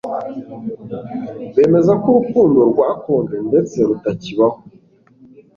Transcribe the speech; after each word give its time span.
bemeza 1.55 1.93
ko 2.03 2.07
urukundo 2.13 2.59
rwakonje 2.71 3.37
ndetse 3.49 3.77
rutakibaho 3.87 4.59